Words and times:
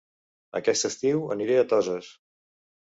Aquest 0.59 0.89
estiu 0.89 1.23
aniré 1.37 1.61
a 1.61 1.69
Toses 1.77 2.13